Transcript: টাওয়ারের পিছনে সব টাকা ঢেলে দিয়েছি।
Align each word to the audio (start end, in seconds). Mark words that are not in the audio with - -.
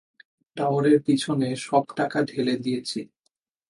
টাওয়ারের 0.57 0.97
পিছনে 1.05 1.47
সব 1.65 1.83
টাকা 1.95 2.17
ঢেলে 2.21 2.55
দিয়েছি। 2.57 2.99